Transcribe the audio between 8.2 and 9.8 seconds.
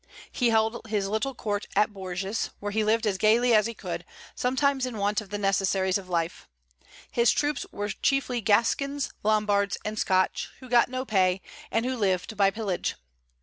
Gascons, Lombards,